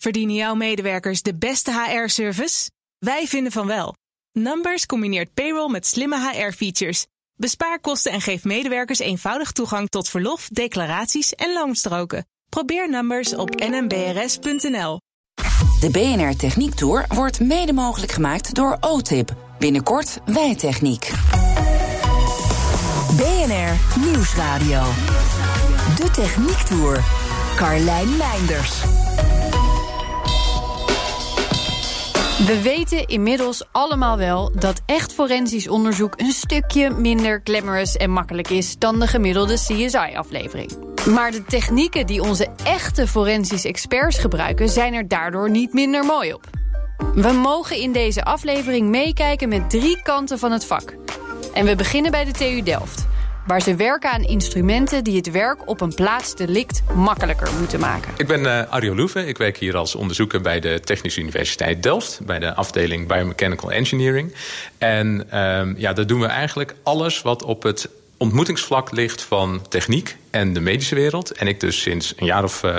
[0.00, 2.70] Verdienen jouw medewerkers de beste HR-service?
[2.98, 3.94] Wij vinden van wel.
[4.32, 7.06] Numbers combineert payroll met slimme HR-features.
[7.34, 12.26] Bespaar kosten en geef medewerkers eenvoudig toegang tot verlof, declaraties en loonstroken.
[12.48, 15.00] Probeer Numbers op nmbrs.nl.
[15.80, 19.36] De BNR Techniek Tour wordt mede mogelijk gemaakt door OTIP.
[19.58, 21.10] Binnenkort Wijtechniek.
[23.16, 24.82] BNR Nieuwsradio.
[25.96, 27.04] De Techniek Tour.
[27.56, 28.82] Carlijn Meinders.
[32.46, 38.50] We weten inmiddels allemaal wel dat echt forensisch onderzoek een stukje minder glamorous en makkelijk
[38.50, 40.70] is dan de gemiddelde CSI-aflevering.
[41.06, 46.32] Maar de technieken die onze echte forensisch experts gebruiken zijn er daardoor niet minder mooi
[46.32, 46.44] op.
[47.14, 50.96] We mogen in deze aflevering meekijken met drie kanten van het vak.
[51.54, 53.08] En we beginnen bij de TU Delft
[53.46, 58.12] waar ze werken aan instrumenten die het werk op een plaatsdelict makkelijker moeten maken.
[58.16, 59.28] Ik ben uh, Arjo Loeven.
[59.28, 64.34] Ik werk hier als onderzoeker bij de Technische Universiteit Delft, bij de afdeling Biomechanical Engineering.
[64.78, 70.16] En uh, ja, daar doen we eigenlijk alles wat op het ontmoetingsvlak ligt van techniek
[70.30, 71.32] en de medische wereld.
[71.32, 72.78] En ik dus sinds een jaar of uh,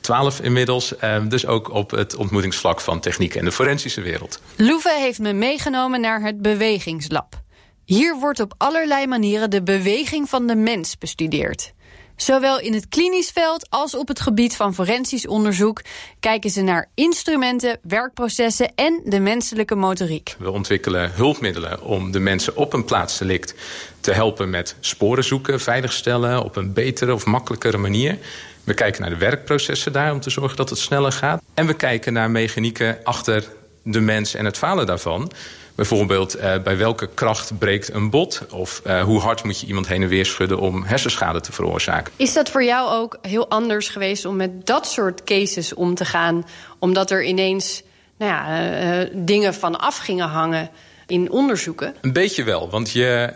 [0.00, 0.94] twaalf inmiddels.
[1.04, 4.40] Uh, dus ook op het ontmoetingsvlak van techniek en de forensische wereld.
[4.56, 7.42] Loeve heeft me meegenomen naar het Bewegingslab.
[7.84, 11.72] Hier wordt op allerlei manieren de beweging van de mens bestudeerd.
[12.16, 15.82] Zowel in het klinisch veld als op het gebied van forensisch onderzoek
[16.20, 20.36] kijken ze naar instrumenten, werkprocessen en de menselijke motoriek.
[20.38, 23.54] We ontwikkelen hulpmiddelen om de mensen op een plaatsdelict
[24.00, 28.18] te helpen met sporen zoeken, veiligstellen op een betere of makkelijkere manier.
[28.64, 31.42] We kijken naar de werkprocessen daar om te zorgen dat het sneller gaat.
[31.54, 33.48] En we kijken naar mechanieken achter
[33.82, 35.32] de mens en het falen daarvan.
[35.74, 38.42] Bijvoorbeeld uh, bij welke kracht breekt een bot?
[38.50, 42.12] Of uh, hoe hard moet je iemand heen en weer schudden om hersenschade te veroorzaken?
[42.16, 46.04] Is dat voor jou ook heel anders geweest om met dat soort cases om te
[46.04, 46.46] gaan?
[46.78, 47.82] Omdat er ineens
[48.16, 50.70] nou ja, uh, dingen van af gingen hangen
[51.06, 51.94] in onderzoeken?
[52.00, 52.70] Een beetje wel.
[52.70, 53.32] Want je,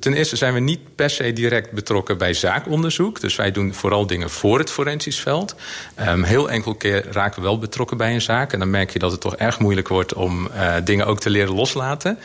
[0.00, 3.20] ten eerste zijn we niet per se direct betrokken bij zaakonderzoek.
[3.20, 5.54] Dus wij doen vooral dingen voor het forensisch veld.
[6.08, 8.52] Um, heel enkel keer raken we wel betrokken bij een zaak.
[8.52, 11.30] En dan merk je dat het toch erg moeilijk wordt om uh, dingen ook te
[11.30, 12.18] leren loslaten.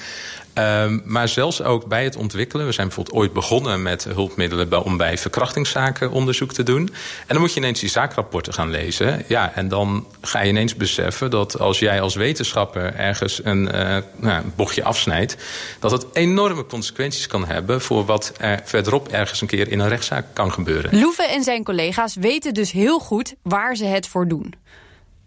[0.59, 2.65] Um, maar zelfs ook bij het ontwikkelen.
[2.65, 6.79] We zijn bijvoorbeeld ooit begonnen met hulpmiddelen om bij verkrachtingszaken onderzoek te doen.
[6.79, 9.23] En dan moet je ineens die zaakrapporten gaan lezen.
[9.27, 13.97] Ja, en dan ga je ineens beseffen dat als jij als wetenschapper ergens een uh,
[14.15, 15.37] nou, bochtje afsnijdt,
[15.79, 19.89] dat het enorme consequenties kan hebben voor wat er verderop ergens een keer in een
[19.89, 20.99] rechtszaak kan gebeuren.
[20.99, 24.53] Loeve en zijn collega's weten dus heel goed waar ze het voor doen.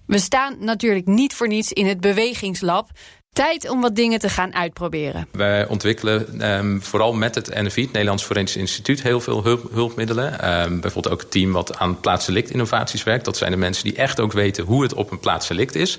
[0.06, 2.90] We staan natuurlijk niet voor niets in het bewegingslab.
[3.32, 5.28] Tijd om wat dingen te gaan uitproberen.
[5.30, 10.62] Wij ontwikkelen um, vooral met het NFI, het Nederlands Forensisch Instituut, heel veel hulp, hulpmiddelen.
[10.62, 13.24] Um, bijvoorbeeld ook het team wat aan plaatsdelict innovaties werkt.
[13.24, 15.98] Dat zijn de mensen die echt ook weten hoe het op een plaatsdelict is.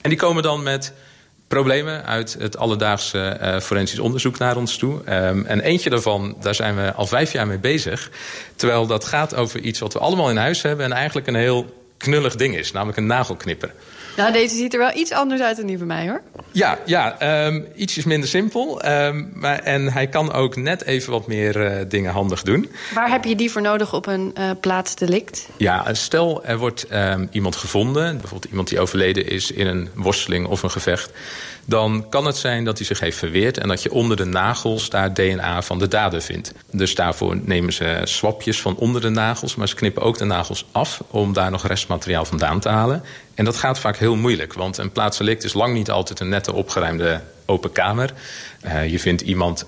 [0.00, 0.92] En die komen dan met
[1.48, 4.92] problemen uit het alledaagse uh, forensisch onderzoek naar ons toe.
[4.94, 8.10] Um, en eentje daarvan, daar zijn we al vijf jaar mee bezig.
[8.56, 11.74] Terwijl dat gaat over iets wat we allemaal in huis hebben en eigenlijk een heel
[11.96, 13.72] knullig ding is, namelijk een nagelknipper.
[14.18, 16.22] Nou, deze ziet er wel iets anders uit dan die bij mij, hoor.
[16.52, 18.86] Ja, ja um, ietsjes minder simpel.
[18.86, 22.70] Um, maar, en hij kan ook net even wat meer uh, dingen handig doen.
[22.94, 25.48] Waar heb je die voor nodig op een uh, plaatsdelict?
[25.56, 28.18] Ja, stel er wordt um, iemand gevonden.
[28.18, 31.10] Bijvoorbeeld iemand die overleden is in een worsteling of een gevecht.
[31.68, 33.58] Dan kan het zijn dat hij zich heeft verweerd...
[33.58, 36.52] en dat je onder de nagels daar DNA van de dader vindt.
[36.70, 39.54] Dus daarvoor nemen ze swapjes van onder de nagels...
[39.54, 43.02] maar ze knippen ook de nagels af om daar nog restmateriaal vandaan te halen.
[43.34, 46.52] En dat gaat vaak heel moeilijk, want een plaatsdelict is lang niet altijd een nette
[46.52, 48.12] opgeruimde open kamer.
[48.64, 49.66] Uh, je vindt iemand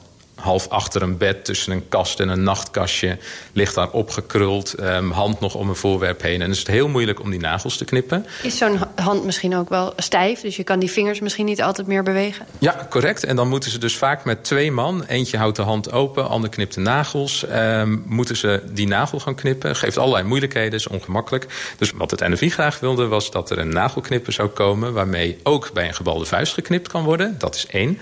[0.50, 3.18] half achter een bed tussen een kast en een nachtkastje.
[3.52, 6.32] Ligt daar opgekruld, um, hand nog om een voorwerp heen.
[6.32, 8.26] En dan is het heel moeilijk om die nagels te knippen.
[8.42, 10.40] Is zo'n hand misschien ook wel stijf?
[10.40, 12.46] Dus je kan die vingers misschien niet altijd meer bewegen?
[12.58, 13.24] Ja, correct.
[13.24, 15.04] En dan moeten ze dus vaak met twee man.
[15.04, 17.44] Eentje houdt de hand open, ander knipt de nagels.
[17.52, 19.76] Um, moeten ze die nagel gaan knippen.
[19.76, 21.46] Geeft allerlei moeilijkheden, is ongemakkelijk.
[21.78, 24.92] Dus wat het NFI graag wilde was dat er een nagelknipper zou komen...
[24.92, 27.34] waarmee ook bij een gebalde vuist geknipt kan worden.
[27.38, 27.98] Dat is één.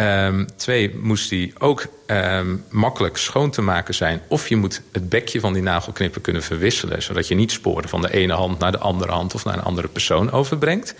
[0.00, 4.20] Um, twee, moest die ook um, makkelijk schoon te maken zijn.
[4.28, 7.02] Of je moet het bekje van die nagelknipper kunnen verwisselen...
[7.02, 9.34] zodat je niet sporen van de ene hand naar de andere hand...
[9.34, 10.94] of naar een andere persoon overbrengt.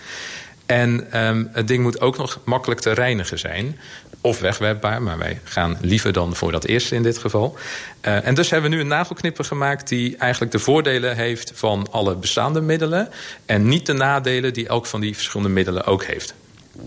[0.65, 3.79] En um, het ding moet ook nog makkelijk te reinigen zijn.
[4.21, 7.57] Of wegwerpbaar, maar wij gaan liever dan voor dat eerste in dit geval.
[8.01, 9.87] Uh, en dus hebben we nu een nagelknipper gemaakt...
[9.87, 13.09] die eigenlijk de voordelen heeft van alle bestaande middelen...
[13.45, 16.33] en niet de nadelen die elk van die verschillende middelen ook heeft.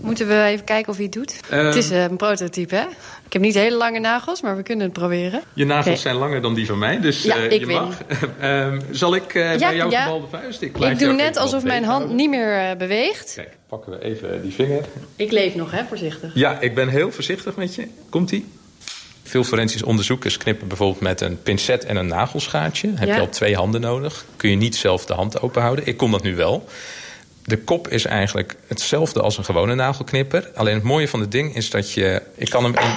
[0.01, 1.39] Moeten we even kijken of hij het doet?
[1.49, 1.65] Ehm.
[1.65, 2.81] het is eh, een prototype, hè?
[3.25, 5.41] Ik heb niet hele lange nagels, maar we kunnen het proberen.
[5.53, 7.75] Je nagels zijn langer dan die van mij, dus Ja, eh, ik je win.
[7.81, 7.97] mag.
[8.39, 10.03] Ehm, zal ik eh, Ja, bij jou ja.
[10.03, 10.61] gebalde vuist?
[10.61, 13.33] Ik, Ik doe net alsof mijn hand niet meer eh, beweegt.
[13.35, 14.83] Kijk, pakken we even die vinger.
[15.15, 15.83] Ik leef nog, hè?
[15.87, 16.31] Voorzichtig.
[16.33, 17.87] Ja, ik ben heel voorzichtig met je.
[18.09, 18.45] Komt-ie?
[19.23, 22.91] Veel forensisch onderzoekers knippen bijvoorbeeld met een pincet en een nagelschaartje.
[22.95, 23.13] Heb Ja.
[23.15, 24.25] je al twee handen nodig.
[24.35, 25.87] Kun je niet zelf de hand openhouden.
[25.87, 26.67] Ik kon dat nu wel.
[27.43, 30.51] De kop is eigenlijk hetzelfde als een gewone nagelknipper.
[30.55, 32.21] Alleen het mooie van het ding is dat je...
[32.35, 32.91] Ik kan hem in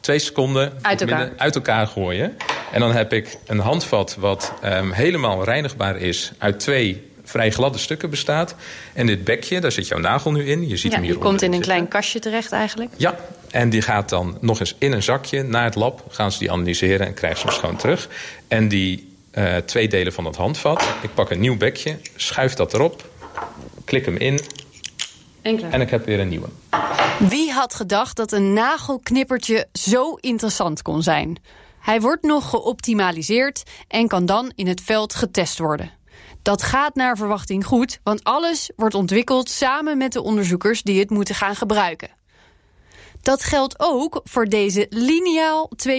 [0.00, 1.32] twee seconden Uit midden elkaar.
[1.36, 2.36] uit elkaar gooien.
[2.72, 6.32] En dan heb ik een handvat wat ehm, helemaal reinigbaar is...
[6.38, 8.54] uit twee vrij gladde stukken bestaat.
[8.92, 10.68] En dit bekje, daar zit jouw nagel nu in.
[10.68, 12.90] Je ziet Ja, hem hier die komt in een klein kastje terecht eigenlijk.
[12.96, 13.14] Ja,
[13.50, 16.04] en die gaat dan nog eens in een zakje naar het lab.
[16.08, 18.08] Gaan ze die analyseren en krijgen ze hem schoon terug.
[18.48, 20.84] En die eh, twee delen van dat handvat.
[21.02, 23.08] Ik pak een nieuw bekje, schuif dat erop,
[23.86, 24.38] klik hem in
[25.42, 25.72] En klaar.
[25.72, 26.48] en ik heb weer een nieuwe.
[27.18, 31.38] Wie had gedacht dat een nagelknippertje zo interessant kon zijn?
[31.80, 35.90] Hij wordt nog geoptimaliseerd en kan dan in het veld getest worden.
[36.42, 41.10] Dat gaat naar verwachting goed, want alles wordt ontwikkeld samen met de onderzoekers die het
[41.10, 42.08] moeten gaan gebruiken.
[43.26, 45.92] Dat geldt ook voor deze Lineaal 2.0.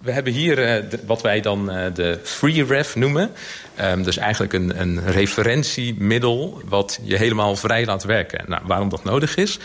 [0.00, 3.30] We hebben hier eh, wat wij dan eh, de free ref noemen.
[3.74, 8.44] Ehm, dus eigenlijk een, een referentiemiddel wat je helemaal vrij laat werken.
[8.46, 9.58] Nou, waarom dat nodig is?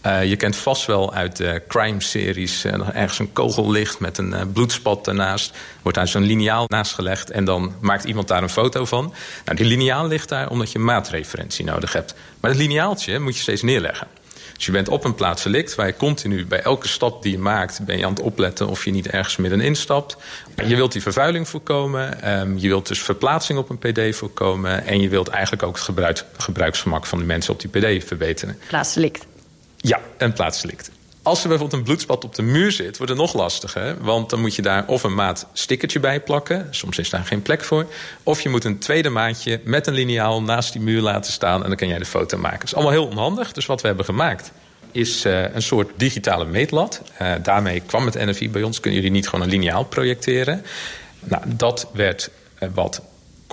[0.00, 4.32] Eh, je kent vast wel uit de crime-series nog ergens een kogel ligt met een
[4.32, 5.56] eh, bloedspat ernaast.
[5.82, 9.14] Wordt daar zo'n liniaal naast gelegd en dan maakt iemand daar een foto van.
[9.44, 12.14] Nou, die liniaal ligt daar omdat je maatreferentie nodig hebt.
[12.40, 14.06] Maar dat lineaaltje moet je steeds neerleggen.
[14.56, 17.38] Dus je bent op een plaats verlikt waar je continu bij elke stap die je
[17.38, 17.84] maakt...
[17.84, 20.16] ben je aan het opletten of je niet ergens middenin stapt.
[20.66, 22.22] Je wilt die vervuiling voorkomen.
[22.22, 24.86] ehm, je wilt dus verplaatsing op een pd voorkomen.
[24.86, 28.58] En je wilt eigenlijk ook het gebruik, gebruiksgemak van de mensen op die pd verbeteren.
[28.68, 29.18] Plaatselijk.
[29.76, 30.90] Ja, een plaatsdelict.
[31.22, 33.96] Als er bijvoorbeeld een bloedspat op de muur zit, wordt het nog lastiger.
[34.00, 36.66] Want dan moet je daar of een maat stickertje bij plakken.
[36.70, 37.86] Soms is daar geen plek voor.
[38.22, 41.62] Of je moet een tweede maatje met een liniaal naast die muur laten staan.
[41.62, 42.58] En dan kan jij de foto maken.
[42.58, 43.52] Dat is allemaal heel onhandig.
[43.52, 44.52] Dus wat we hebben gemaakt
[44.92, 47.02] is eh, een soort digitale meetlat.
[47.16, 48.80] Eh, daarmee kwam het NFI bij ons.
[48.80, 50.64] Kunnen jullie niet gewoon een liniaal projecteren?
[51.20, 53.02] Nou, dat werd eh, wat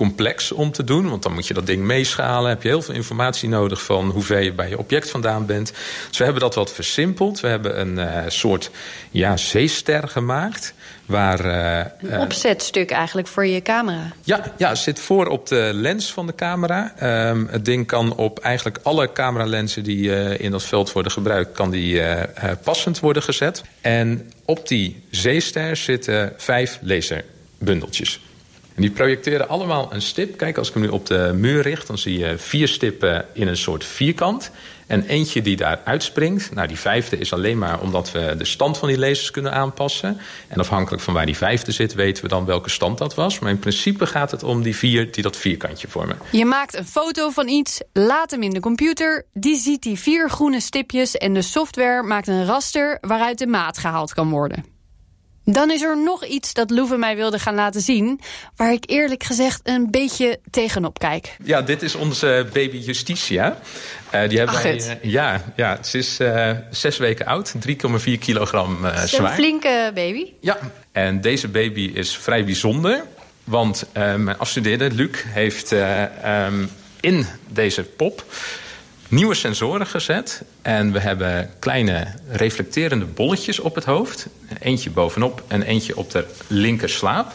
[0.00, 1.08] complex om te doen.
[1.08, 2.48] Want dan moet je dat ding meeschalen.
[2.48, 5.72] Heb je heel veel informatie nodig van hoe ver je bij je object vandaan bent.
[6.08, 7.40] Dus we hebben dat wat versimpeld.
[7.40, 8.70] We hebben een eh, soort
[9.10, 10.74] ja, zeester gemaakt.
[11.06, 14.12] Waar, eh, Een eh, opzetstuk eigenlijk voor je camera.
[14.22, 16.92] ja, ja, zit voor op de lens van de camera.
[16.96, 21.52] Ehm, het ding kan op eigenlijk alle cameralenzen die in dat veld worden gebruikt...
[21.52, 22.02] kan die
[22.62, 23.62] passend worden gezet.
[23.80, 28.20] En op die zeester zitten vijf laserbundeltjes.
[28.80, 30.36] Die projecteren allemaal een stip.
[30.36, 31.86] Kijk, als ik hem nu op de muur richt...
[31.86, 34.50] dan zie je vier stippen in een soort vierkant.
[34.86, 36.54] En eentje die daar uitspringt.
[36.54, 40.20] Nou, die vijfde is alleen maar omdat we de stand van die lasers kunnen aanpassen.
[40.48, 41.94] En afhankelijk van waar die vijfde zit...
[41.94, 43.38] weten we dan welke stand dat was.
[43.38, 46.18] Maar in principe gaat het om die vier die dat vierkantje vormen.
[46.30, 49.26] Je maakt een foto van iets, laat hem in de computer.
[49.32, 53.78] Die ziet die vier groene stipjes en de software maakt een raster waaruit de maat
[53.78, 54.79] gehaald kan worden.
[55.44, 58.20] Dan is er nog iets dat Loeve mij wilde gaan laten zien,
[58.56, 61.36] waar ik eerlijk gezegd een beetje tegenop kijk.
[61.44, 63.58] Ja, dit is onze baby Justitia.
[64.10, 68.18] Eh, die hebben Ach, wij, eh, ja, ja, ze is eh, zes weken oud, 3,4
[68.18, 69.28] kilogram Het is zwaar.
[69.30, 70.26] een flinke baby.
[70.40, 70.58] Ja,
[70.92, 73.04] en deze baby is vrij bijzonder.
[73.44, 76.02] Want eh, mijn afstudeerde, Luc, heeft eh,
[76.44, 76.66] ehm,
[77.00, 78.24] in deze pop
[79.10, 80.42] nieuwe sensoren gezet.
[80.62, 84.26] En we hebben kleine reflecterende bolletjes op het hoofd.
[84.60, 87.32] Eentje bovenop en eentje op de linker slaap.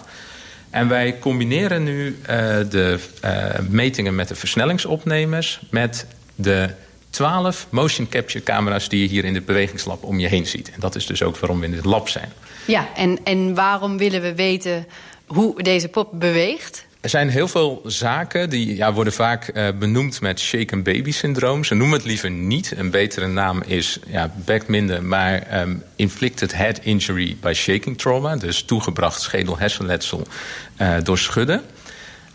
[0.70, 2.38] En wij combineren nu eh,
[2.70, 5.60] de eh, metingen met de versnellingsopnemers...
[5.70, 6.70] met de
[7.10, 10.72] 12 motion capture camera's die je hier in dit bewegingslab om je heen ziet.
[10.72, 12.32] En dat is dus ook waarom we in dit lab zijn.
[12.66, 14.88] Ja, en, en waarom willen we weten
[15.26, 16.85] hoe deze pop beweegt?
[17.06, 21.64] Er zijn heel veel zaken die ja, worden vaak eh, benoemd met shaken baby syndroom.
[21.64, 22.74] Ze noemen het liever niet.
[22.78, 28.36] Een betere naam is ja, back minder, maar ehm, inflicted head injury by shaking trauma.
[28.36, 30.28] Dus toegebracht schedel-hersenletsel
[30.76, 31.62] eh, door schudden.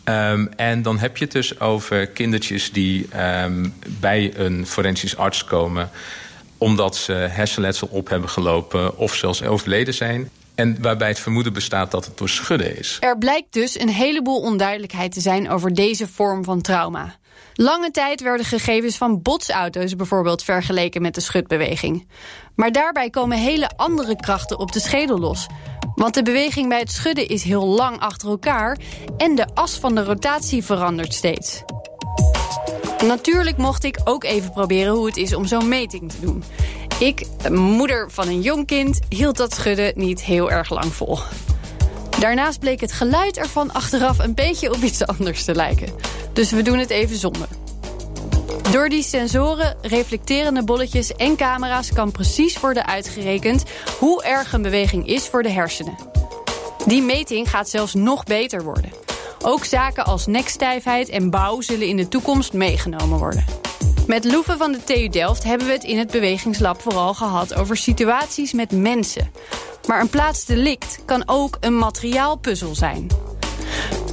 [0.04, 5.44] Ehm, en dan heb je het dus over kindertjes die ehm, bij een forensisch arts
[5.44, 5.90] komen
[6.58, 10.30] omdat ze hersenletsel op hebben gelopen of zelfs overleden zijn.
[10.60, 12.96] En waarbij het vermoeden bestaat dat het door schudden is.
[13.00, 17.14] Er blijkt dus een heleboel onduidelijkheid te zijn over deze vorm van trauma.
[17.54, 22.08] Lange tijd werden gegevens van botsauto's bijvoorbeeld vergeleken met de schudbeweging.
[22.54, 25.46] Maar daarbij komen hele andere krachten op de schedel los.
[25.94, 28.78] Want de beweging bij het schudden is heel lang achter elkaar
[29.16, 31.62] en de as van de rotatie verandert steeds.
[33.06, 36.44] Natuurlijk mocht ik ook even proberen hoe het is om zo'n meting te doen.
[37.00, 41.18] Ik, moeder van een jong kind, hield dat schudden niet heel erg lang vol.
[42.18, 45.92] Daarnaast bleek het geluid ervan achteraf een beetje op iets anders te lijken.
[46.32, 47.48] Dus we doen het even zonder.
[48.72, 53.64] Door die sensoren, reflecterende bolletjes en camera's kan precies worden uitgerekend
[53.98, 55.96] hoe erg een beweging is voor de hersenen.
[56.86, 58.92] Die meting gaat zelfs nog beter worden.
[59.42, 63.59] Ook zaken als nekstijfheid en bouw zullen in de toekomst meegenomen worden.
[64.10, 67.76] Met Loeven van de TU Delft hebben we het in het Bewegingslab vooral gehad over
[67.76, 69.30] situaties met mensen.
[69.86, 73.06] Maar een plaatsdelict kan ook een materiaalpuzzel zijn.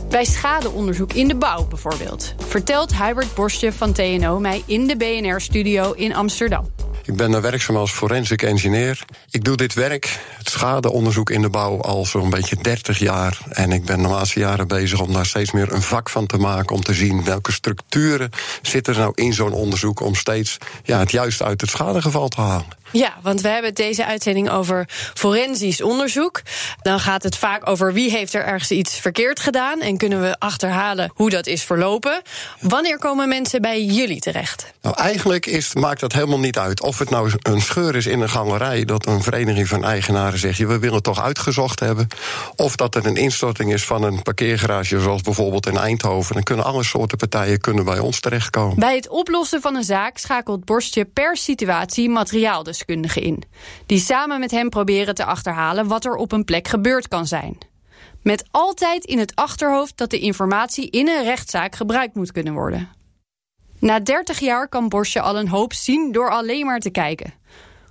[0.10, 5.92] Bij schadeonderzoek in de bouw bijvoorbeeld, vertelt Hubert Borstje van TNO mij in de BNR-studio
[5.92, 6.77] in Amsterdam.
[7.08, 9.06] Ik ben daar werkzaam als forensic engineer.
[9.30, 13.38] Ik doe dit werk, het schadeonderzoek in de bouw, al zo'n beetje 30 jaar.
[13.50, 16.38] En ik ben de laatste jaren bezig om daar steeds meer een vak van te
[16.38, 16.76] maken.
[16.76, 18.30] Om te zien welke structuren
[18.62, 20.00] zitten er nou in zo'n onderzoek.
[20.00, 22.66] Om steeds ja, het juist uit het schadegeval te halen.
[22.92, 26.42] Ja, want we hebben deze uitzending over forensisch onderzoek.
[26.82, 30.40] Dan gaat het vaak over wie heeft er ergens iets verkeerd gedaan en kunnen we
[30.40, 32.22] achterhalen hoe dat is verlopen.
[32.60, 34.74] Wanneer komen mensen bij jullie terecht?
[34.82, 36.82] Nou, eigenlijk is, maakt dat helemaal niet uit.
[36.82, 40.58] Of het nou een scheur is in een galerij, dat een vereniging van eigenaren zegt:
[40.58, 42.08] we willen het toch uitgezocht hebben.
[42.56, 46.34] Of dat het een instorting is van een parkeergarage, zoals bijvoorbeeld in Eindhoven.
[46.34, 48.80] Dan kunnen alle soorten partijen kunnen bij ons terechtkomen.
[48.80, 53.44] Bij het oplossen van een zaak schakelt Borstje per situatie materiaal in,
[53.86, 57.58] die samen met hem proberen te achterhalen wat er op een plek gebeurd kan zijn.
[58.22, 62.90] Met altijd in het achterhoofd dat de informatie in een rechtszaak gebruikt moet kunnen worden.
[63.80, 67.34] Na 30 jaar kan Borsje al een hoop zien door alleen maar te kijken.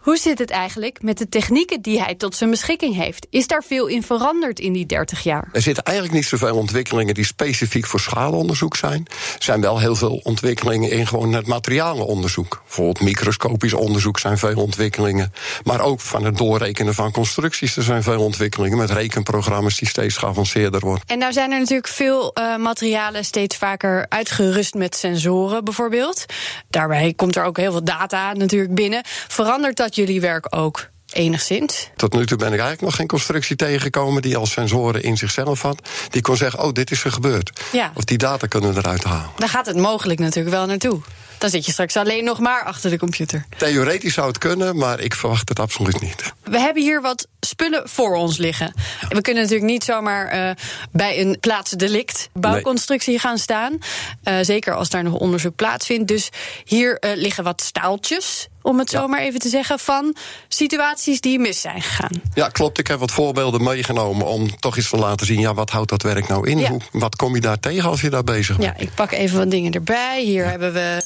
[0.07, 3.27] Hoe zit het eigenlijk met de technieken die hij tot zijn beschikking heeft?
[3.31, 5.49] Is daar veel in veranderd in die 30 jaar?
[5.53, 9.07] Er zitten eigenlijk niet zoveel ontwikkelingen die specifiek voor schalenonderzoek zijn.
[9.09, 12.61] Er zijn wel heel veel ontwikkelingen in gewoon het materialenonderzoek.
[12.65, 15.33] Bijvoorbeeld microscopisch onderzoek zijn veel ontwikkelingen.
[15.65, 17.77] Maar ook van het doorrekenen van constructies.
[17.77, 21.05] Er zijn veel ontwikkelingen met rekenprogramma's die steeds geavanceerder worden.
[21.07, 26.25] En nou zijn er natuurlijk veel uh, materialen steeds vaker uitgerust met sensoren bijvoorbeeld.
[26.71, 29.03] Daarbij komt er ook heel veel data natuurlijk binnen.
[29.29, 31.91] Verandert dat jullie werk ook enigszins?
[31.97, 35.63] Tot nu toe ben ik eigenlijk nog geen constructie tegengekomen die al sensoren in zichzelf
[35.63, 35.89] had.
[36.11, 37.61] Die kon zeggen: Oh, dit is er gebeurd.
[37.73, 37.91] Ja.
[37.95, 39.31] Of die data kunnen we eruit halen.
[39.37, 41.01] Daar gaat het mogelijk natuurlijk wel naartoe.
[41.39, 43.45] Dan zit je straks alleen nog maar achter de computer.
[43.57, 46.33] Theoretisch zou het kunnen, maar ik verwacht het absoluut niet.
[46.51, 48.75] We hebben hier wat spullen voor ons liggen.
[49.09, 50.51] We kunnen natuurlijk niet zomaar uh,
[50.91, 53.21] bij een plaatsdelict bouwconstructie nee.
[53.21, 53.79] gaan staan.
[54.25, 56.09] Uh, zeker als daar nog onderzoek plaatsvindt.
[56.09, 56.31] Dus
[56.65, 59.01] hier uh, liggen wat staaltjes om het ja.
[59.01, 60.17] zo maar even te zeggen, van
[60.49, 62.23] situaties die mis zijn gegaan.
[62.35, 62.79] Ja, klopt.
[62.79, 66.03] Ik heb wat voorbeelden meegenomen om toch eens te laten zien, ja, wat houdt dat
[66.03, 66.59] werk nou in?
[66.59, 66.69] Ja.
[66.69, 68.79] Hoe, wat kom je daar tegen als je daar bezig bent?
[68.79, 70.23] Ja, ik pak even wat dingen erbij.
[70.23, 70.51] Hier ja.
[70.51, 71.05] hebben we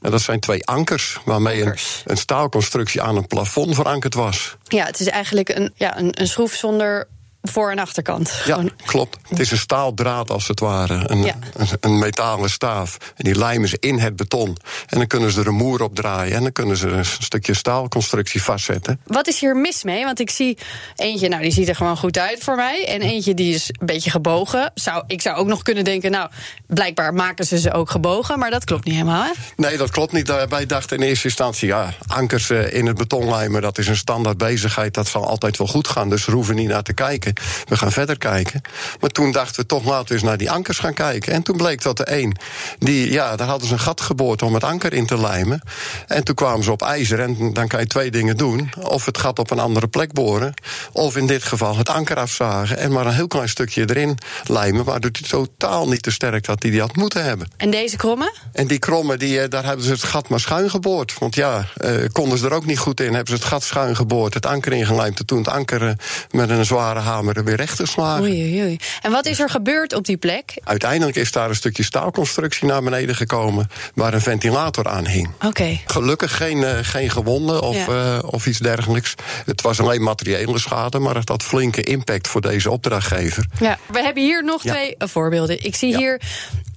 [0.00, 2.02] en dat zijn twee ankers waarmee ankers.
[2.04, 4.56] Een, een, staalconstructie aan een plafond verankerd was.
[4.64, 7.08] Ja, het is eigenlijk een, ja, een, een schroef zonder
[7.42, 8.28] voor- en achterkant.
[8.28, 8.70] Ja, Gewoon.
[8.84, 9.18] klopt.
[9.28, 11.02] Het is een staaldraad als het ware.
[11.06, 11.36] Een, ja.
[11.56, 12.96] een, een, metalen staaf.
[13.16, 14.56] En die lijmen ze in het beton.
[14.86, 16.36] En dan kunnen ze er een moer op draaien.
[16.36, 19.00] En dan kunnen ze een stukje staalconstructie vastzetten.
[19.04, 20.04] Wat is hier mis mee?
[20.04, 20.58] Want ik zie
[20.96, 22.86] eentje, nou die ziet er gewoon goed uit voor mij.
[22.86, 24.70] En eentje die is een beetje gebogen.
[24.74, 26.30] Zou, ik zou ook nog kunnen denken, nou,
[26.66, 28.38] blijkbaar maken ze ze ook gebogen.
[28.38, 29.30] Maar dat klopt niet helemaal, hè?
[29.56, 30.48] Nee, dat klopt niet.
[30.48, 33.62] Wij dachten in eerste instantie, ja, ankers in het beton lijmen...
[33.62, 36.08] dat is een standaard bezigheid, dat zal altijd wel goed gaan.
[36.08, 37.29] Dus we hoeven niet naar te kijken.
[37.68, 38.60] We gaan verder kijken.
[39.00, 41.32] Maar toen dachten we toch, laten we eens naar die ankers gaan kijken.
[41.32, 42.36] En toen bleek dat de een,
[42.78, 45.62] die, ja, daar hadden ze een gat geboord om het anker in te lijmen.
[46.06, 47.20] En toen kwamen ze op ijzer.
[47.20, 48.70] En dan kan je twee dingen doen.
[48.78, 50.54] Of het gat op een andere plek boren.
[50.92, 52.78] Of in dit geval het anker afzagen.
[52.78, 54.84] En maar een heel klein stukje erin lijmen.
[54.84, 57.48] Waardoor die totaal niet te sterk had die die had moeten hebben.
[57.56, 58.32] En deze krommen?
[58.52, 61.18] En die krommen, die, daar hebben ze het gat maar schuin geboord.
[61.18, 63.14] Want ja, eh, konden ze er ook niet goed in.
[63.14, 65.18] Hebben ze het gat schuin geboord, het anker ingelijmd.
[65.18, 65.96] En toen het anker
[66.30, 67.98] met een zware hamer er weer recht.
[67.98, 68.78] Oei, oei.
[69.02, 70.54] En wat is er gebeurd op die plek?
[70.64, 73.70] Uiteindelijk is daar een stukje staalconstructie naar beneden gekomen...
[73.94, 75.28] waar een ventilator aan hing.
[75.34, 75.46] Oké.
[75.46, 75.82] Okay.
[75.86, 78.16] Gelukkig geen, uh, geen gewonden of, ja.
[78.16, 79.14] uh, of iets dergelijks.
[79.44, 83.46] Het was alleen materiële schade, maar het had flinke impact voor deze opdrachtgever.
[83.60, 84.72] Ja, we hebben hier nog ja.
[84.72, 85.64] twee voorbeelden.
[85.64, 85.98] Ik zie ja.
[85.98, 86.20] hier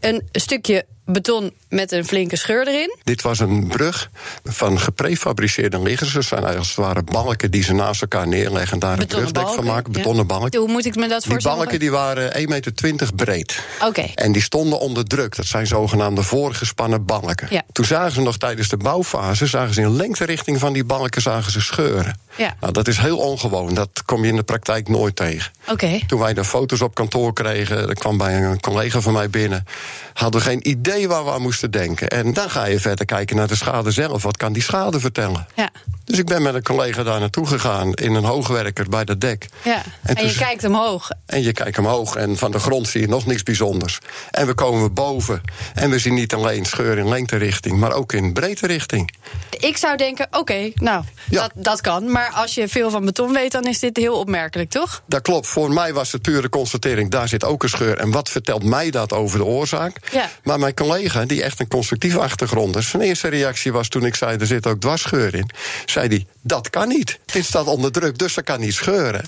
[0.04, 2.96] een stukje beton met een flinke scheur erin.
[3.04, 4.10] Dit was een brug
[4.44, 6.14] van geprefabriceerde liggers.
[6.14, 8.74] Dat zijn als het ware balken die ze naast elkaar neerleggen...
[8.74, 10.40] en daar een brugdek van maken, betonnen ja.
[10.40, 10.60] balken.
[10.60, 11.58] Hoe moet ik me dat voorstellen?
[11.58, 13.64] Die balken die waren 1,20 meter breed.
[13.76, 13.88] Oké.
[13.88, 14.12] Okay.
[14.16, 15.36] En die stonden onder druk.
[15.36, 17.48] Dat zijn zogenaamde voorgespannen balken.
[17.50, 17.62] Ja.
[17.72, 19.48] Toen zagen ze nog tijdens de bouwfase...
[19.48, 22.20] zagen ze in lengterichting van die balken zagen ze scheuren.
[22.36, 22.56] Ja.
[22.60, 23.74] Nou, dat is heel ongewoon.
[23.74, 25.52] Dat kom je in de praktijk nooit tegen.
[25.62, 25.72] Oké.
[25.72, 26.04] Okay.
[26.08, 27.90] Toen wij de foto's op kantoor kregen...
[27.90, 29.66] er kwam bij een collega van mij binnen...
[30.14, 32.08] hadden we geen idee waar we aan moesten denken.
[32.08, 34.24] En dan ga je verder kijken naar de schade zelf.
[34.24, 35.48] Wat kan die schade vertellen?
[35.56, 35.70] Ja.
[36.06, 39.48] Dus ik ben met een collega daar naartoe gegaan in een hoogwerker bij dat dek.
[39.64, 39.84] Ja.
[40.04, 41.10] En, En je toen- kijkt omhoog.
[41.26, 44.00] En je kijkt omhoog en van de grond zie je nog niks bijzonders.
[44.32, 45.42] En we komen boven
[45.74, 49.14] en we zien niet alleen scheur in lengterichting, maar ook in breedte richting.
[49.60, 51.42] Ik zou denken, oké, nou, Ja.
[51.42, 52.12] dat, dat kan.
[52.12, 55.02] Maar als je veel van beton weet, dan is dit heel opmerkelijk, toch?
[55.08, 55.48] Dat klopt.
[55.48, 57.98] Voor mij was het pure constatering, daar zit ook een scheur.
[57.98, 59.83] En wat vertelt mij dat over de oorzaak?
[60.12, 60.30] Ja.
[60.44, 62.90] Maar mijn collega, die echt een constructieve achtergrond is...
[62.90, 65.50] zijn eerste reactie was toen ik zei, er zit ook dwarsscheur in...
[65.86, 67.20] zei hij, dat kan niet.
[67.26, 69.26] Dit staat onder druk, dus dat kan niet scheuren.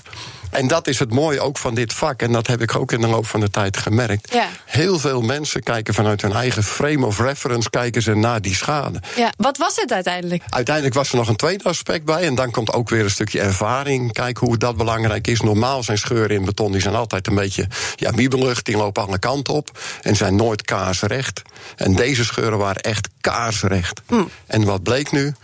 [0.50, 2.22] En dat is het mooie ook van dit vak.
[2.22, 4.32] En dat heb ik ook in de loop van de tijd gemerkt.
[4.32, 4.48] Ja.
[4.64, 7.70] Heel veel mensen kijken vanuit hun eigen frame of reference...
[7.70, 9.00] kijken ze naar die schade.
[9.16, 9.32] Ja.
[9.36, 10.42] Wat was het uiteindelijk?
[10.48, 12.22] Uiteindelijk was er nog een tweede aspect bij.
[12.22, 14.12] En dan komt ook weer een stukje ervaring.
[14.12, 15.40] Kijk hoe dat belangrijk is.
[15.40, 18.62] Normaal zijn scheuren in beton die zijn altijd een beetje ja, wiebelig.
[18.62, 19.78] Die lopen alle kanten op.
[20.02, 21.42] En zijn nooit kaarsrecht.
[21.76, 24.00] En deze scheuren waren echt kaarsrecht.
[24.46, 25.34] En wat bleek nu?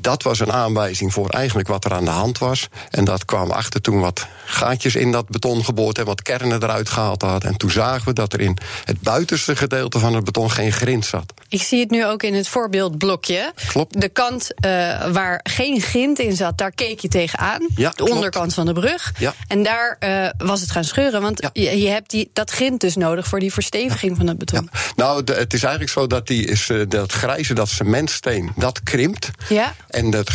[0.00, 2.68] Dat was een aanwijzing voor eigenlijk wat er aan de hand was.
[2.90, 6.88] En dat kwam achter toen wat gaatjes in dat beton geboord en wat kernen eruit
[6.88, 7.50] gehaald hadden.
[7.50, 11.04] En toen zagen we dat er in het buitenste gedeelte van het beton geen grind
[11.04, 11.32] zat.
[11.48, 13.52] Ik zie het nu ook in het voorbeeldblokje.
[13.68, 14.00] Klopt.
[14.00, 14.70] De kant eh,
[15.10, 17.66] waar geen grind in zat, daar keek je tegenaan.
[17.74, 18.12] Ja, de klopt.
[18.12, 19.12] onderkant van de brug.
[19.18, 19.34] Ja.
[19.48, 21.20] En daar eh, was het gaan scheuren.
[21.22, 21.50] Want Ja.
[21.52, 24.70] je, je hebt die, dat grind dus nodig voor die versteviging van het beton.
[24.96, 28.82] Nou, de- het is eigenlijk zo dat die is, eh, dat grijze, dat cementsteen, dat
[28.82, 29.30] krimpt.
[29.48, 29.74] Ja.
[29.88, 30.30] En dat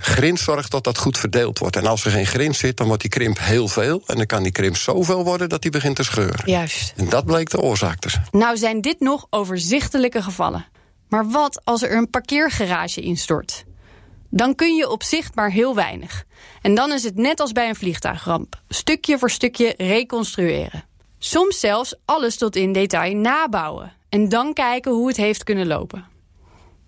[0.00, 1.76] grind zorgt dat dat goed verdeeld wordt.
[1.76, 4.02] En als er geen grind zit, dan wordt die krimp heel veel.
[4.06, 6.50] En dan kan die krimp zoveel worden dat die begint te scheuren.
[6.50, 6.92] Juist.
[6.96, 8.26] En dat bleek de oorzaak te zijn.
[8.30, 10.66] Nou zijn dit nog overzichtelijke gevallen.
[11.08, 13.64] Maar wat als er een parkeergarage instort?
[14.30, 16.24] Dan kun je op zicht maar heel weinig.
[16.62, 18.60] En dan is het net als bij een vliegtuigramp.
[18.68, 20.84] Stukje voor stukje reconstrueren.
[21.18, 23.92] Soms zelfs alles tot in detail nabouwen.
[24.08, 26.04] En dan kijken hoe het heeft kunnen lopen.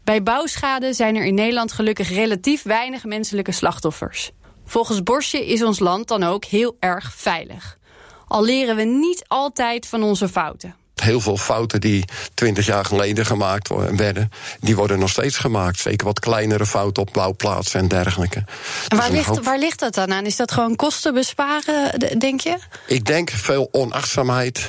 [0.06, 4.30] Bij bouwschade zijn er in Nederland gelukkig relatief weinig menselijke slachtoffers.
[4.66, 7.78] Volgens Borsje is ons land dan ook heel erg veilig.
[8.26, 10.74] Al leren we niet altijd van onze fouten.
[10.94, 15.78] Heel veel fouten die twintig jaar geleden gemaakt werden, die worden nog steeds gemaakt.
[15.78, 18.44] Zeker wat kleinere fouten op bouwplaatsen en dergelijke.
[18.88, 20.26] En waar ligt, hoop- waar ligt dat dan aan?
[20.26, 22.58] Is dat gewoon kosten besparen, denk je?
[22.86, 24.68] Ik denk veel onachtzaamheid,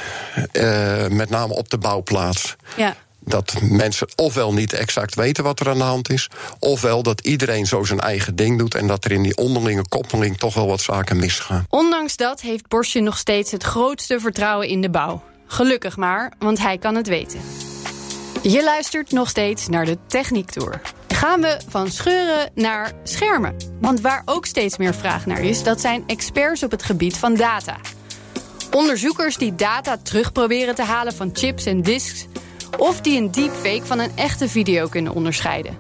[0.52, 2.56] eh, met name op de bouwplaats.
[2.76, 2.96] Ja.
[3.28, 7.66] Dat mensen ofwel niet exact weten wat er aan de hand is, ofwel dat iedereen
[7.66, 10.82] zo zijn eigen ding doet en dat er in die onderlinge koppeling toch wel wat
[10.82, 11.66] zaken misgaan.
[11.70, 15.24] Ondanks dat heeft Borsje nog steeds het grootste vertrouwen in de bouw.
[15.48, 17.40] Gelukkig maar, want hij kan het weten.
[18.42, 20.82] Je luistert nog steeds naar de Techniek Tour.
[21.08, 23.56] Gaan we van scheuren naar schermen.
[23.82, 27.36] Want waar ook steeds meer vraag naar is, dat zijn experts op het gebied van
[27.36, 27.78] data.
[28.72, 32.26] Onderzoekers die data terug proberen te halen van chips en disks,
[32.78, 35.78] of die een deepfake van een echte video kunnen onderscheiden.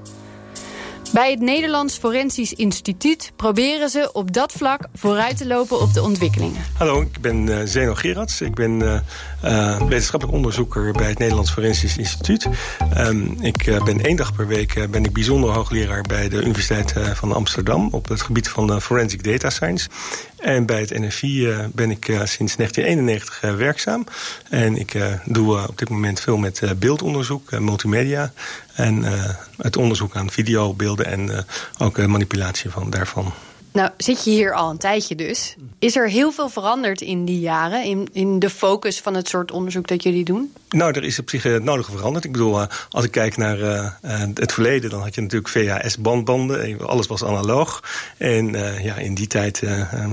[1.14, 6.02] Bij het Nederlands Forensisch Instituut proberen ze op dat vlak vooruit te lopen op de
[6.02, 6.62] ontwikkelingen.
[6.78, 8.42] Hallo, ik ben eh Zeno Gerards.
[8.42, 9.00] Ik ben eh,
[9.42, 12.48] eh, wetenschappelijk onderzoeker bij het Nederlands Forensisch Instituut.
[12.94, 16.42] Ehm, ik eh, ben één dag per week eh, ben ik bijzonder hoogleraar bij de
[16.42, 19.90] Universiteit van Amsterdam op het gebied van Forensic Data Science.
[20.38, 24.06] En bij het NFI ben ik sinds 1991 eh, werkzaam.
[24.50, 28.32] En ik doe op dit moment veel met beeldonderzoek, multimedia.
[28.74, 29.04] En
[29.58, 31.46] het onderzoek aan videobeelden en
[31.78, 33.34] ook manipulatie van daarvan.
[33.78, 35.56] Nou, zit je hier al een tijdje dus.
[35.80, 39.52] Is er heel veel veranderd in die jaren, in, in de focus van het soort
[39.52, 40.54] onderzoek dat jullie doen?
[40.70, 42.26] Nou, er is op zich eh, het nodige veranderd.
[42.26, 45.50] Ik bedoel, eh, als ik kijk naar eh, eh, het verleden, dan had je natuurlijk
[45.52, 46.88] VHS-bandbanden.
[46.88, 47.84] Alles was analoog.
[48.18, 50.06] En eh, ja, in die tijd, eh, eh,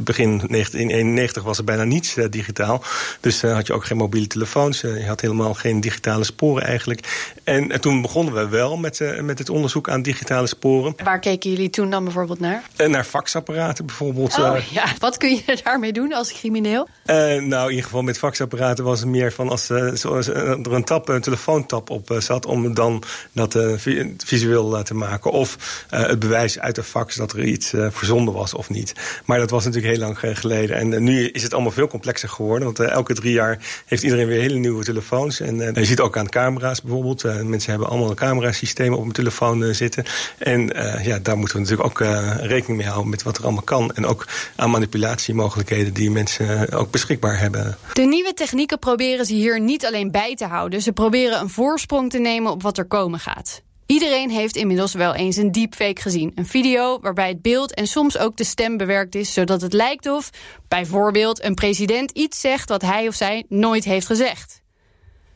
[0.00, 2.82] begin 1991, was er bijna niets eh, digitaal.
[3.20, 4.82] Dus eh, had je ook geen mobiele telefoons.
[4.82, 7.30] eh, je had helemaal geen digitale sporen eigenlijk.
[7.44, 10.94] En, eh, toen begonnen we wel met, eh, met het onderzoek aan digitale sporen.
[11.04, 12.62] Waar keken jullie toen dan bijvoorbeeld naar?
[12.88, 14.34] Naar faxapparaten bijvoorbeeld.
[14.34, 14.84] eh, Oh, ja.
[14.98, 16.88] Wat kun je daarmee doen als crimineel?
[17.04, 20.72] Eh, nou, in ieder geval met faxapparaten was het meer van als eh, eh, er
[20.72, 22.46] een, tap, een telefoontap op eh, zat...
[22.46, 25.30] om dan dat eh, vi- visueel eh, te maken.
[25.30, 28.92] Of eh, het bewijs uit de fax dat er iets eh, verzonden was of niet.
[29.24, 30.76] Maar dat was natuurlijk heel lang eh, geleden.
[30.76, 32.64] En eh, nu is het allemaal veel complexer geworden.
[32.64, 35.40] Want eh, elke drie jaar heeft iedereen weer hele nieuwe telefoons.
[35.40, 37.24] En eh, je ziet ook aan camera's bijvoorbeeld.
[37.24, 40.04] Eh, mensen hebben allemaal camerasystemen op hun telefoon eh, zitten.
[40.38, 43.10] En eh, ja, daar moeten we natuurlijk ook eh, rekening mee houden...
[43.10, 43.92] met wat er allemaal kan.
[43.94, 44.26] En ook
[44.56, 47.76] aan manipulatiemogelijkheden die mensen eh, ook beschikbaar hebben.
[47.92, 50.82] De nieuwe technieken proberen ze hier niet alleen bij te houden.
[50.82, 53.62] Ze proberen een voorsprong te nemen op wat er komen gaat.
[53.86, 56.32] Iedereen heeft inmiddels wel eens een deepfake gezien.
[56.34, 59.32] Een video waarbij het beeld en soms ook de stem bewerkt is...
[59.32, 60.30] zodat het lijkt of
[60.68, 62.68] bijvoorbeeld een president iets zegt...
[62.68, 64.62] wat hij of zij nooit heeft gezegd.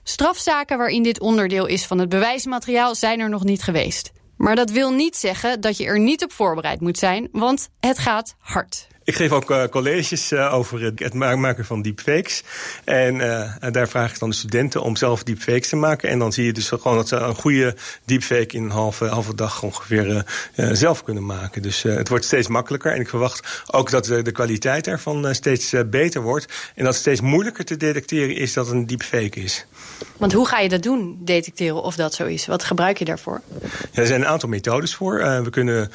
[0.02, 4.12] Strafzaken waarin dit onderdeel is van het bewijsmateriaal zijn er nog niet geweest.
[4.36, 7.98] Maar dat wil niet zeggen dat je er niet op voorbereid moet zijn, want het
[7.98, 8.86] gaat hard.
[9.04, 12.42] Ik geef ook uh, colleges uh, over het, maken van deepfakes.
[12.84, 16.08] En uh, daar vraag ik dan de studenten om zelf deepfakes te maken.
[16.08, 19.34] En dan zie je dus gewoon dat ze een goede deepfake in een halve, halve
[19.34, 20.24] dag ongeveer
[20.72, 21.62] zelf kunnen maken.
[21.62, 22.92] Dus het wordt steeds makkelijker.
[22.92, 26.72] En ik verwacht ook dat de, de kwaliteit ervan steeds beter wordt.
[26.74, 29.66] En dat het steeds moeilijker te detecteren is dat een deepfake is.
[30.16, 32.46] Want hoe ga je dat doen, detecteren of dat zo is?
[32.46, 33.40] Wat gebruik je daarvoor?
[33.60, 33.68] Ja,
[34.00, 35.18] er zijn een aantal methodes voor.
[35.18, 35.90] we kunnen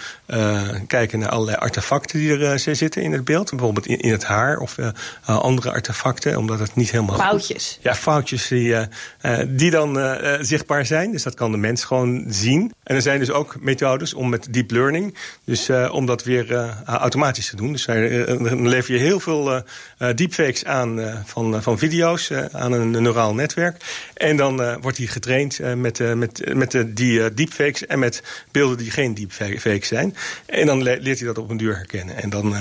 [0.88, 3.49] kijken naar allerlei artefacten die er zitten in het beeld.
[3.49, 4.75] Bijvoorbeeld in, in het haar of
[5.25, 6.38] andere artefacten.
[6.38, 7.17] Omdat het niet helemaal...
[7.17, 7.71] Foutjes.
[7.73, 8.75] Goed, ja, foutjes die,
[9.47, 11.12] die dan zichtbaar zijn.
[11.12, 12.73] Dus dat kan de mens gewoon zien.
[12.84, 15.17] En er zijn dus ook methodes om met deep learning...
[15.43, 17.71] dus om dat weer automatisch te doen.
[17.71, 19.63] Dus dan lever je heel veel
[20.15, 22.32] deepfakes aan van, van video's...
[22.52, 23.79] aan een neuraal netwerk.
[24.13, 27.86] En dan wordt die getraind met, met, met die deepfakes...
[27.86, 30.15] en met beelden die geen deepfakes zijn.
[30.46, 32.15] En dan leert hij dat op een duur herkennen.
[32.15, 32.56] En dan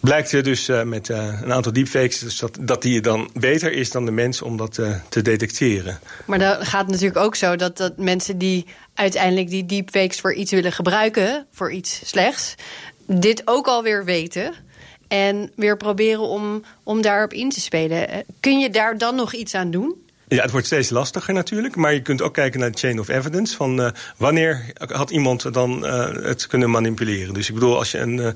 [0.00, 4.04] blijkt er dus met een aantal deepfakes dus dat, dat die dan beter is dan
[4.04, 6.00] de mens om dat te detecteren.
[6.24, 10.34] Maar dan gaat het natuurlijk ook zo dat, dat mensen die uiteindelijk die deepfakes voor
[10.34, 12.54] iets willen gebruiken, voor iets slechts,
[13.06, 14.52] dit ook alweer weten.
[15.08, 18.24] En weer proberen om, om daarop in te spelen.
[18.40, 20.07] Kun je daar dan nog iets aan doen?
[20.28, 21.76] Ja, het wordt steeds lastiger natuurlijk.
[21.76, 23.56] Maar je kunt ook kijken naar de chain of evidence.
[23.56, 27.34] Van uh, wanneer had iemand dan uh, het kunnen manipuleren.
[27.34, 28.32] Dus ik bedoel, als je een uh,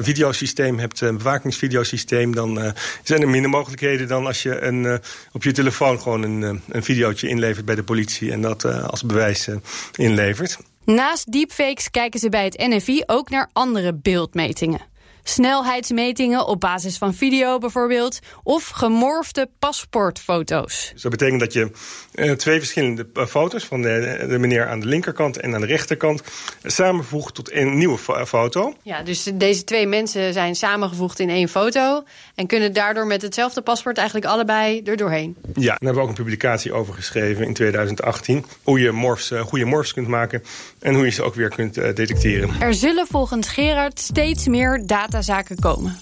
[0.00, 2.34] videosysteem hebt, een bewakingsvideosysteem...
[2.34, 5.00] dan zijn er minder mogelijkheden dan als je een,
[5.32, 6.00] op je telefoon...
[6.00, 9.48] gewoon een, een videootje inlevert bij de politie en dat als bewijs
[9.94, 10.58] inlevert.
[10.84, 14.80] Naast deepfakes kijken ze bij het NFI ook naar andere beeldmetingen
[15.28, 20.90] snelheidsmetingen op basis van video bijvoorbeeld, of gemorfde paspoortfoto's.
[20.92, 21.70] Dus dat betekent dat je
[22.14, 25.66] uh, twee verschillende eh, foto's van de, de, meneer aan de linkerkant en aan de
[25.66, 26.22] rechterkant
[26.62, 28.74] samenvoegt tot een nieuwe foto.
[28.82, 33.60] Ja, dus deze twee mensen zijn samengevoegd in één foto en kunnen daardoor met hetzelfde
[33.60, 35.36] paspoort eigenlijk allebei er doorheen.
[35.42, 39.40] Ja, daar hebben we ook een publicatie over geschreven in 2018, hoe je morfs, uh,
[39.40, 40.42] goede morfs kunt maken
[40.80, 42.50] en hoe je ze ook weer kunt uh, detecteren.
[42.60, 45.98] Er zullen volgens Gerard steeds meer data datazaken komen.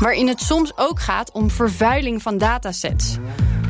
[0.00, 3.16] Waarin het soms ook gaat om vervuiling van datasets.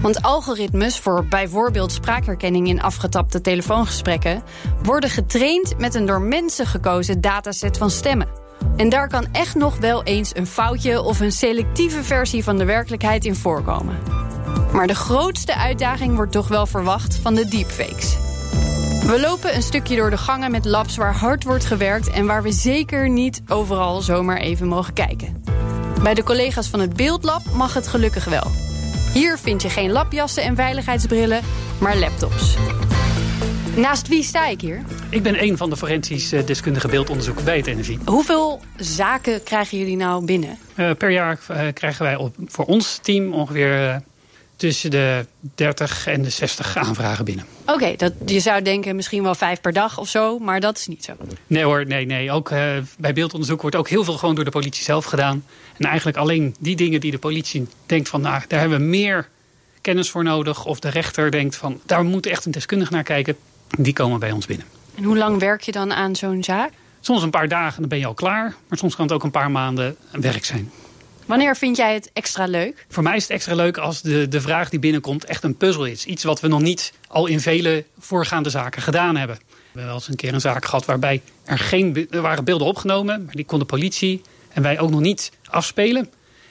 [0.00, 4.42] Want algoritmes voor bijvoorbeeld spraakherkenning in afgetapte telefoongesprekken
[4.82, 8.28] worden getraind met een door mensen gekozen dataset van stemmen.
[8.76, 12.64] En daar kan echt nog wel eens een foutje of een selectieve versie van de
[12.64, 13.98] werkelijkheid in voorkomen.
[14.72, 18.16] Maar de grootste uitdaging wordt toch wel verwacht van de deepfakes.
[19.06, 22.42] We lopen een stukje door de gangen met labs waar hard wordt gewerkt en waar
[22.42, 25.44] we zeker niet overal zomaar even mogen kijken.
[26.02, 28.50] Bij de collega's van het Beeldlab mag het gelukkig wel.
[29.12, 31.40] Hier vind je geen labjassen en veiligheidsbrillen,
[31.80, 32.56] maar laptops.
[33.76, 34.82] Naast wie sta ik hier?
[35.08, 37.98] Ik ben een van de forensisch eh, deskundige beeldonderzoekers bij het NFI.
[38.04, 40.58] Hoeveel zaken krijgen jullie nou binnen?
[40.76, 44.02] Uh, per jaar uh, krijgen wij op, voor ons team ongeveer
[44.62, 47.46] tussen de 30 en de 60 aanvragen binnen.
[47.66, 50.86] Oké, dat je zou denken misschien wel vijf per dag of zo, maar dat is
[50.86, 51.12] niet zo.
[51.46, 52.30] Nee hoor, nee, nee.
[52.30, 52.58] Ook uh,
[52.98, 55.44] bij beeldonderzoek wordt ook heel veel gewoon door de politie zelf gedaan.
[55.78, 59.28] En eigenlijk alleen die dingen die de politie denkt van, nou, daar hebben we meer
[59.80, 60.64] kennis voor nodig.
[60.64, 63.36] Of de rechter denkt van, daar moet echt een deskundige naar kijken.
[63.78, 64.66] Die komen bij ons binnen.
[64.94, 66.70] En hoe lang werk je dan aan zo'n zaak?
[67.00, 68.54] Soms een paar dagen, dan ben je al klaar.
[68.68, 70.70] Maar soms kan het ook een paar maanden werk zijn.
[71.26, 72.86] Wanneer vind jij het extra leuk?
[72.88, 75.84] Voor mij is het extra leuk als de, de vraag die binnenkomt echt een puzzel
[75.84, 76.04] is.
[76.04, 79.36] Iets wat we nog niet al in vele voorgaande zaken gedaan hebben.
[79.36, 82.66] We hebben wel eens een keer een zaak gehad waarbij er geen er waren beelden
[82.66, 86.02] opgenomen, maar die kon de politie en wij ook nog niet afspelen.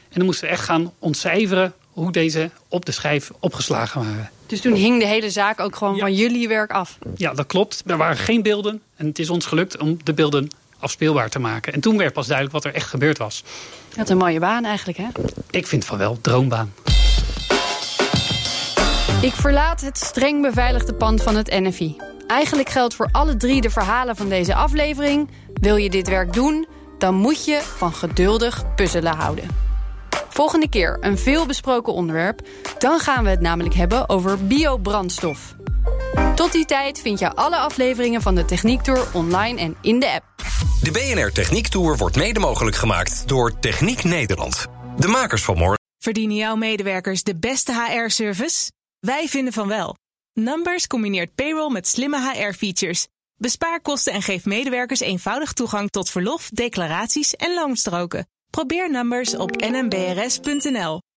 [0.10, 4.32] En dan moesten we echt gaan ontcijferen hoe deze op de schijf opgeslagen waren.
[4.46, 6.98] Dus toen hing de hele zaak ook gewoon van jullie werk af?
[7.16, 7.84] Ja, dat klopt.
[7.86, 11.74] Er waren geen beelden en het is ons gelukt om de beelden afspeelbaar te maken.
[11.74, 13.44] En toen werd pas duidelijk wat er echt gebeurd was.
[13.96, 15.08] Wat een mooie baan eigenlijk, hè?
[15.50, 16.74] Ik vind van wel, droombaan.
[19.22, 21.96] Ik verlaat het streng beveiligde pand van het NFI.
[22.28, 25.30] Eigenlijk geldt voor alle drie de verhalen van deze aflevering...
[25.54, 29.48] wil je dit werk doen, dan moet je van geduldig puzzelen houden.
[30.30, 32.42] Volgende keer een veelbesproken onderwerp.
[32.78, 35.56] Dan gaan we het namelijk hebben over biobrandstof.
[36.36, 40.12] Tot die tijd vind je alle afleveringen van de Techniek Tour online en in de
[40.12, 40.24] app.
[40.84, 44.68] De BNR Techniek Tour wordt mede mogelijk gemaakt door Techniek Nederland.
[44.98, 45.80] De makers van morgen.
[45.98, 48.72] Verdienen jouw medewerkers de beste HR-service?
[49.00, 49.96] Wij vinden van wel.
[50.34, 53.08] Numbers combineert payroll met slimme HR-features.
[53.38, 58.28] Bespaar kosten en geef medewerkers eenvoudig toegang tot verlof, declaraties en loonstroken.
[58.50, 61.02] Probeer Numbers op nmbrs.nl.